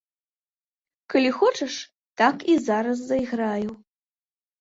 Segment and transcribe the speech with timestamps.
[1.13, 1.73] Калі хочаш,
[2.21, 3.69] так і зараз зайграю.